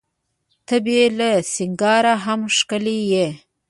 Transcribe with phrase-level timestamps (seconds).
[0.67, 3.27] ته بې له سینګاره هم ښکلي یې.